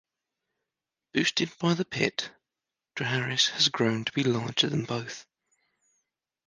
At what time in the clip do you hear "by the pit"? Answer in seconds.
1.59-2.31